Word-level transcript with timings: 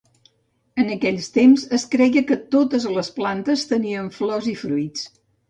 En 0.83 0.87
aquells 0.95 1.27
temps 1.35 1.65
es 1.77 1.85
creia 1.97 2.23
que 2.31 2.39
totes 2.57 2.89
les 2.95 3.11
plantes 3.19 3.67
tenien 3.75 4.11
flors 4.19 4.51
i 4.55 4.57
fruits. 4.65 5.07